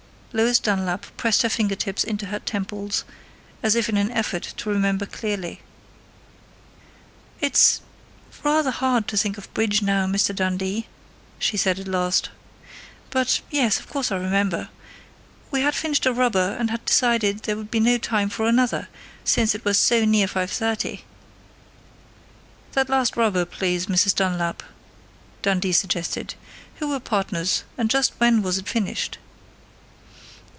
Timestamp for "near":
20.05-20.27